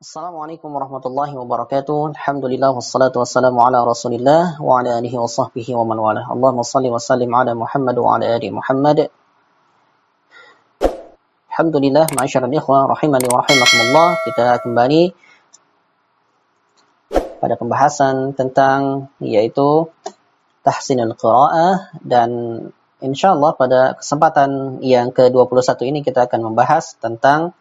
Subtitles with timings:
[0.00, 2.16] Assalamualaikum warahmatullahi wabarakatuh.
[2.16, 6.24] Alhamdulillah wassalatu wassalamu ala Rasulillah wa ala alihi wa sahbihi wa man wala.
[6.24, 9.12] Allahumma salli wa sallim ala Muhammad wa ala ali Muhammad.
[11.52, 14.08] Alhamdulillah, ma'asyiral ikhwah rahimani wa rahimakumullah.
[14.24, 15.02] Kita kembali
[17.44, 19.92] pada pembahasan tentang yaitu
[20.64, 22.30] tahsinul qiraah dan
[23.04, 27.52] insyaallah pada kesempatan yang ke-21 ini kita akan membahas tentang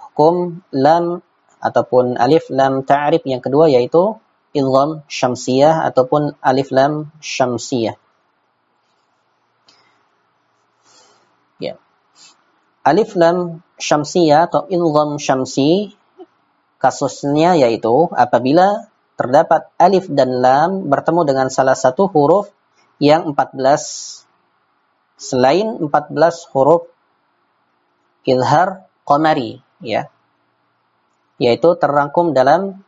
[0.00, 1.20] hukum lam
[1.58, 4.18] ataupun alif lam ta'rif yang kedua yaitu
[4.54, 7.96] idgham syamsiyah ataupun alif lam syamsiyah.
[11.58, 11.74] Ya.
[12.86, 15.94] Alif lam syamsiyah atau idgham syamsi
[16.78, 18.86] kasusnya yaitu apabila
[19.18, 22.54] terdapat alif dan lam bertemu dengan salah satu huruf
[23.02, 23.58] yang 14
[25.18, 26.86] selain 14 huruf
[28.22, 30.06] izhar qamari ya
[31.38, 32.82] yaitu terangkum dalam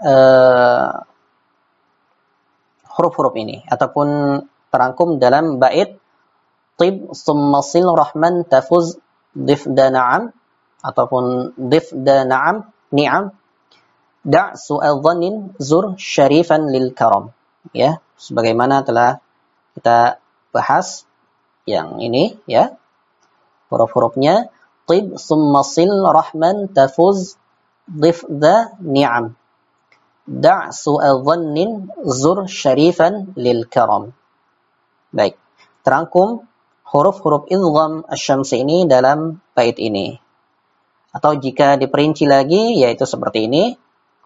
[0.00, 0.90] uh,
[2.92, 4.40] huruf-huruf ini ataupun
[4.72, 5.96] terangkum dalam bait
[6.80, 8.96] tib summa sil rahman tafuz
[9.36, 10.32] difda na'am
[10.80, 13.32] ataupun difda na'am ni'am
[14.24, 17.34] da' su'al dhannin zur syarifan lil karam.
[17.74, 19.22] Ya sebagaimana telah
[19.78, 20.18] kita
[20.54, 21.06] bahas
[21.64, 22.74] yang ini ya
[23.70, 24.50] huruf-hurufnya
[24.91, 27.37] طب ثم صل رحما تفز
[27.91, 29.25] ضف ذا نعم
[30.27, 31.55] دع سوء ظن
[32.07, 34.15] zur syarifan lil karam.
[35.11, 35.35] Baik,
[35.83, 36.47] terangkum
[36.87, 40.15] huruf-huruf idgham asy-syamsi ini dalam bait ini.
[41.11, 43.75] Atau jika diperinci lagi yaitu seperti ini,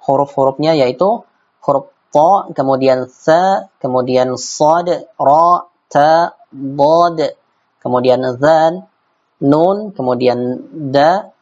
[0.06, 1.26] huruf-hurufnya yaitu
[1.66, 7.18] huruf ta, kemudian sa, kemudian sad, ra, ta, dad,
[7.80, 8.86] kemudian zal,
[9.43, 11.33] nun, kemudian da,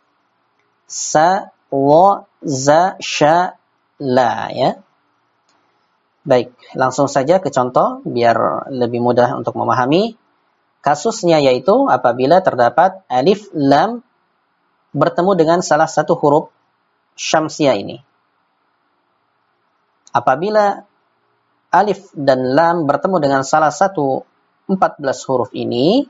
[0.87, 3.57] sa, wa, za, sha,
[4.03, 4.71] la ya.
[6.25, 10.17] Baik, langsung saja ke contoh biar lebih mudah untuk memahami.
[10.81, 14.05] Kasusnya yaitu apabila terdapat alif lam
[14.93, 16.49] bertemu dengan salah satu huruf
[17.17, 18.01] syamsia ini.
[20.15, 20.85] Apabila
[21.75, 24.23] alif dan lam bertemu dengan salah satu
[24.71, 26.07] 14 huruf ini,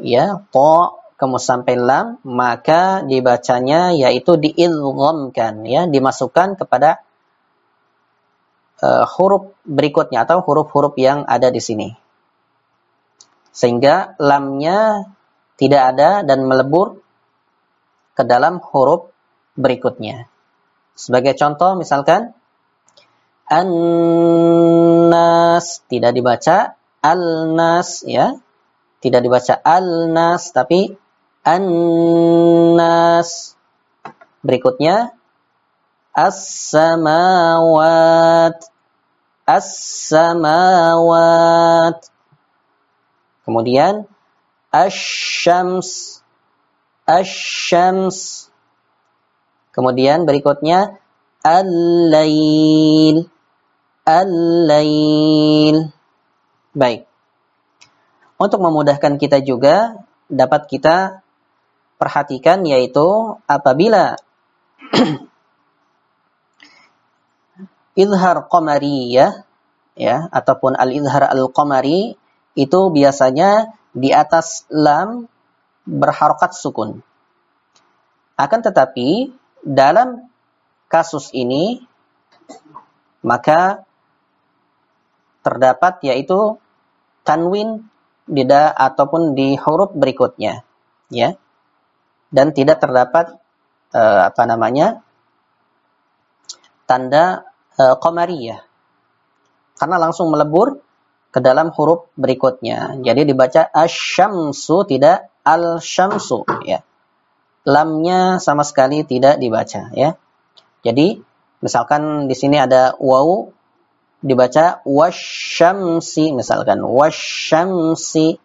[0.00, 7.00] ya to kemudian sampai lam maka dibacanya yaitu diidghamkan ya dimasukkan kepada
[8.84, 11.96] uh, huruf berikutnya atau huruf-huruf yang ada di sini.
[13.56, 15.08] Sehingga lamnya
[15.56, 17.00] tidak ada dan melebur
[18.12, 19.08] ke dalam huruf
[19.56, 20.28] berikutnya.
[20.96, 22.36] Sebagai contoh misalkan
[23.48, 24.44] an-nas
[25.88, 28.36] tidak dibaca al-nas ya
[29.06, 30.98] tidak dibaca al-nas tapi
[31.46, 33.30] an-nas.
[34.42, 35.14] Berikutnya
[36.10, 37.14] as-samawat.
[39.46, 40.50] As-samawat.
[43.46, 44.10] Kemudian
[44.74, 46.18] asy-syams.
[47.06, 48.50] Asy-syams.
[49.70, 50.98] Kemudian berikutnya
[51.46, 53.30] al-lail.
[54.02, 55.94] Al-lail.
[56.74, 57.06] Baik.
[58.36, 59.96] Untuk memudahkan kita juga
[60.28, 61.24] dapat kita
[61.96, 64.20] perhatikan yaitu apabila
[67.96, 69.48] izhar qamari ya
[69.96, 72.20] ya ataupun al-izhar al-qamari
[72.52, 75.24] itu biasanya di atas lam
[75.88, 77.00] berharokat sukun.
[78.36, 79.32] Akan tetapi
[79.64, 80.28] dalam
[80.92, 81.80] kasus ini
[83.24, 83.82] maka
[85.40, 86.60] terdapat yaitu
[87.24, 87.88] tanwin
[88.26, 90.66] tidak ataupun di huruf berikutnya
[91.10, 91.34] ya.
[92.26, 93.38] Dan tidak terdapat
[93.94, 95.00] uh, apa namanya
[96.84, 97.46] tanda
[97.78, 98.60] uh, qamariyah.
[99.76, 100.82] Karena langsung melebur
[101.30, 102.96] ke dalam huruf berikutnya.
[103.04, 106.80] Jadi dibaca asyamsu tidak al-syamsu ya.
[107.66, 110.16] Lamnya sama sekali tidak dibaca ya.
[110.80, 111.18] Jadi
[111.60, 113.52] misalkan di sini ada waw
[114.24, 118.40] dibaca wasyamsi misalkan wasyamsi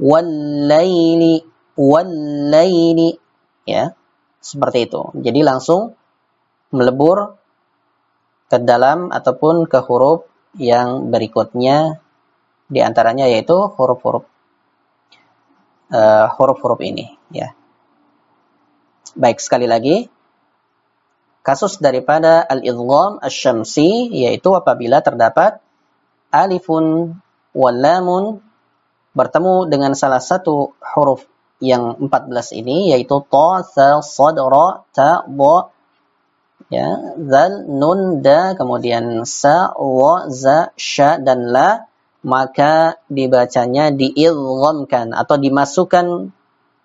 [0.00, 1.44] wallaili
[1.76, 3.20] wallaili
[3.68, 3.92] ya
[4.40, 5.02] seperti itu.
[5.20, 5.94] Jadi langsung
[6.72, 7.36] melebur
[8.50, 10.26] ke dalam ataupun ke huruf
[10.58, 12.02] yang berikutnya
[12.66, 14.26] di antaranya yaitu huruf-huruf
[15.94, 17.54] uh, huruf-huruf ini ya.
[19.14, 20.06] Baik sekali lagi
[21.40, 25.58] Kasus daripada al-idgham asy-syamsi yaitu apabila terdapat
[26.28, 27.16] alifun
[27.56, 28.24] wal lamun
[29.16, 31.26] bertemu dengan salah satu huruf
[31.60, 35.68] yang 14 ini yaitu ta, sa, sad, ra, ta, ba,
[36.72, 41.84] ya, zal, nun, da, kemudian sa, wa, za, sya, dan la,
[42.24, 46.32] maka dibacanya diilghamkan atau dimasukkan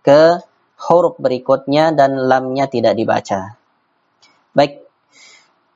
[0.03, 0.43] ke
[0.75, 3.55] huruf berikutnya dan lamnya tidak dibaca.
[4.55, 4.87] Baik,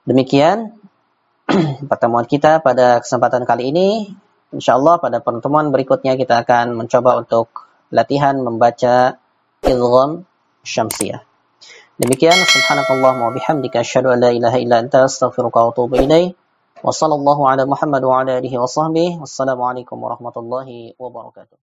[0.07, 0.79] demikian
[1.91, 4.07] pertemuan kita pada kesempatan kali ini.
[4.55, 9.19] Insyaallah pada pertemuan berikutnya kita akan mencoba untuk latihan membaca
[9.67, 10.23] idgham
[10.63, 11.21] syamsiyah.
[11.99, 15.99] Demikian subhanakallah wa bihamdika asyhadu an la ilaha illa anta astaghfiruka wa atubu.
[19.19, 21.57] Wassalamualaikum warahmatullahi wabarakatuh.